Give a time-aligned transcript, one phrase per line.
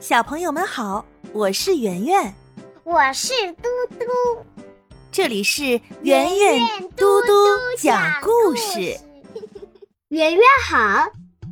[0.00, 2.34] 小朋友们好，我是圆圆，
[2.84, 3.68] 我是嘟
[3.98, 4.06] 嘟，
[5.12, 7.28] 这里是圆圆嘟嘟
[7.76, 8.98] 讲故事。
[10.08, 11.06] 圆圆好，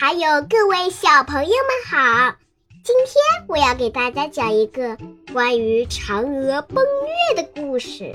[0.00, 2.34] 还有各位小朋友们好，
[2.82, 4.98] 今天我要给大家讲一个
[5.32, 6.84] 关于嫦娥奔
[7.36, 8.12] 月的故事。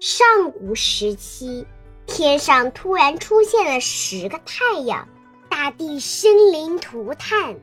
[0.00, 1.64] 上古时期，
[2.04, 5.08] 天上突然出现了十个太阳，
[5.48, 7.54] 大地生灵涂炭。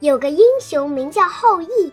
[0.00, 1.92] 有个英雄名叫后羿，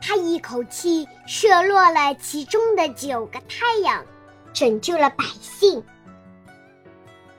[0.00, 4.04] 他一口气射落了其中的九个太阳，
[4.52, 5.82] 拯救了百姓。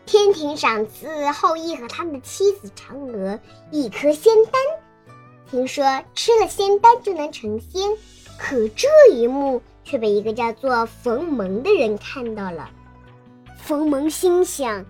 [0.05, 3.39] 天庭赏赐后羿和他的妻子嫦娥
[3.71, 4.61] 一颗仙丹，
[5.49, 7.91] 听说吃了仙丹就能成仙。
[8.37, 12.69] 可这一幕却被一个叫做冯蒙的人看到了。
[13.57, 14.85] 冯蒙心想：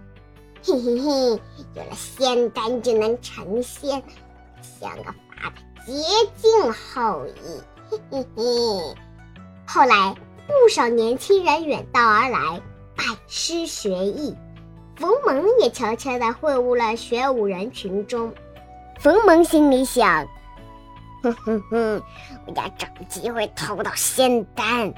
[0.63, 1.41] 嘿嘿嘿，
[1.75, 4.03] 有了仙丹就能成仙。
[4.79, 5.93] 想个法子接
[6.35, 8.43] 近后羿，嘿嘿嘿。
[9.67, 10.15] 后来
[10.47, 12.61] 不少年轻人远道而来
[12.95, 14.35] 拜师学艺，
[14.95, 18.33] 冯蒙也悄悄地混入了学武人群中。
[18.99, 20.27] 冯蒙心里想：
[21.21, 22.01] 哼哼哼，
[22.47, 24.93] 我要找机会偷到仙丹。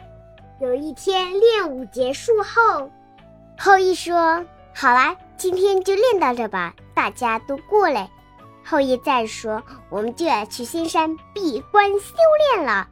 [0.59, 2.89] 有一天练武结束后，
[3.57, 8.09] 后羿说：“好啦，今天就练到这吧，大家都过来。”
[8.69, 12.15] 后羿再说：“我们就要去仙山闭关修
[12.53, 12.87] 炼了。”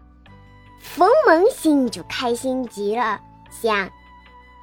[0.79, 3.89] 冯蒙心就开心极了，想：“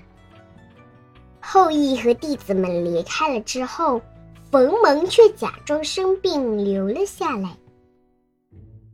[1.39, 4.02] 后羿和弟子们离开了之后，
[4.52, 7.55] 冯蒙却假装生病留了下来。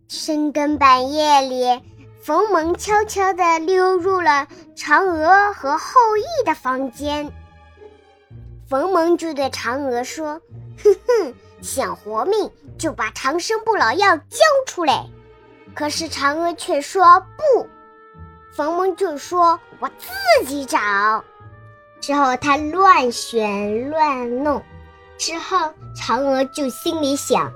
[0.07, 1.81] 深更半夜里，
[2.21, 7.33] 冯蒙悄悄地溜入了嫦娥和后羿的房间。
[8.67, 10.41] 冯蒙就对嫦娥说
[10.83, 15.07] ：“哼哼，想活命就把长生不老药交出来。”
[15.75, 17.67] 可是嫦娥却说不。
[18.55, 21.23] 冯蒙就说：“我自己找。”
[22.01, 24.63] 之后他乱选乱弄，
[25.17, 27.51] 之后嫦娥就心里想：“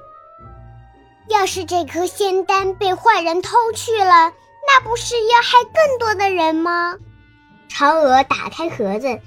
[1.27, 4.31] 要是这颗仙丹被坏人偷去了，
[4.67, 6.97] 那不是要害更多的人吗？”
[7.67, 9.19] 嫦娥打开盒子。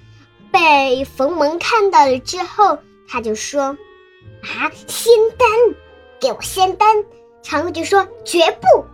[0.53, 3.77] 被冯蒙看到了之后，他就说
[4.45, 5.49] ：“啊，仙丹，
[6.21, 7.05] 给我仙丹！”
[7.43, 8.85] 嫦娥就说：“绝不。”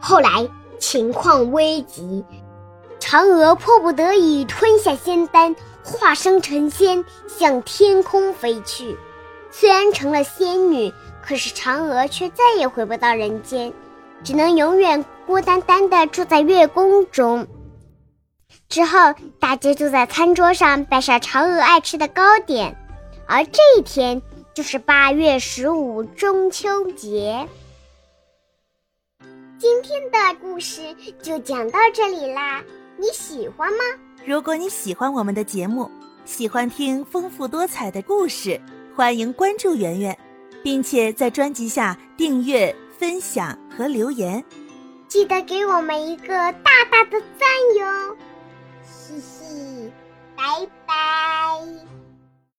[0.00, 0.48] 后来
[0.78, 2.24] 情况危急，
[2.98, 5.54] 嫦娥迫不得已吞下仙丹，
[5.84, 8.96] 化身成仙，向天空飞去。
[9.50, 10.92] 虽然成了仙女，
[11.22, 13.72] 可是嫦娥却再也回不到人间，
[14.24, 17.46] 只能永远孤单单的住在月宫中。
[18.68, 22.76] 之后，大家就在餐桌上摆上嫦娥爱吃的糕点，
[23.26, 24.20] 而这一天
[24.52, 27.48] 就是八月十五中秋节。
[29.58, 32.62] 今天的故事就讲到这里啦，
[32.98, 33.78] 你喜欢吗？
[34.26, 35.90] 如果你喜欢我们的节目，
[36.26, 38.60] 喜欢听丰富多彩的故事，
[38.94, 40.18] 欢迎关注圆圆，
[40.62, 44.44] 并且在专辑下订阅、分享和留言，
[45.08, 47.48] 记得给我们一个大大的赞
[47.78, 48.16] 哟。
[48.86, 49.92] 嘻嘻，
[50.36, 52.05] 拜拜。